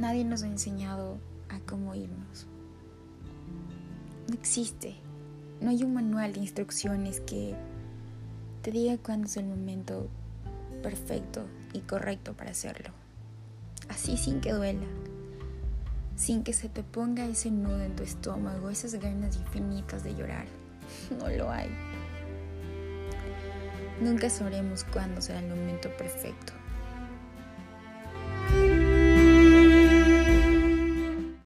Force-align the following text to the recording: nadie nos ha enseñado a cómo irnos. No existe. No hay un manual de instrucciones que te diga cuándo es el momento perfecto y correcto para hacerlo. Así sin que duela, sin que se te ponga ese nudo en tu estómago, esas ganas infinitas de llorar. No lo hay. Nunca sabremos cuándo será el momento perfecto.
nadie 0.00 0.24
nos 0.24 0.42
ha 0.42 0.46
enseñado 0.46 1.18
a 1.48 1.60
cómo 1.60 1.94
irnos. 1.94 2.46
No 4.28 4.34
existe. 4.34 4.96
No 5.60 5.70
hay 5.70 5.84
un 5.84 5.92
manual 5.92 6.32
de 6.32 6.40
instrucciones 6.40 7.20
que 7.20 7.54
te 8.62 8.70
diga 8.70 8.96
cuándo 8.96 9.26
es 9.26 9.36
el 9.36 9.46
momento 9.46 10.08
perfecto 10.82 11.44
y 11.74 11.80
correcto 11.80 12.32
para 12.32 12.52
hacerlo. 12.52 12.90
Así 13.88 14.16
sin 14.16 14.40
que 14.40 14.52
duela, 14.52 14.86
sin 16.16 16.44
que 16.44 16.52
se 16.52 16.68
te 16.68 16.82
ponga 16.82 17.26
ese 17.26 17.50
nudo 17.50 17.82
en 17.82 17.94
tu 17.96 18.02
estómago, 18.02 18.70
esas 18.70 18.94
ganas 18.94 19.36
infinitas 19.36 20.02
de 20.02 20.14
llorar. 20.14 20.46
No 21.18 21.28
lo 21.28 21.50
hay. 21.50 21.68
Nunca 24.00 24.30
sabremos 24.30 24.84
cuándo 24.84 25.20
será 25.20 25.40
el 25.40 25.48
momento 25.48 25.88
perfecto. 25.96 26.52